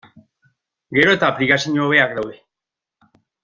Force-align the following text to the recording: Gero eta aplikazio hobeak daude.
Gero 0.99 1.13
eta 1.17 1.29
aplikazio 1.33 1.85
hobeak 1.87 2.19
daude. 2.21 2.41